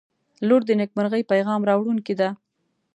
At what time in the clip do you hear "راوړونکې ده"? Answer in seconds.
1.69-2.29